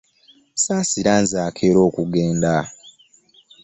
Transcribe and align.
Saasira 0.63 1.13
nze 1.21 1.37
akeera 1.47 1.79
okugenda! 1.87 2.53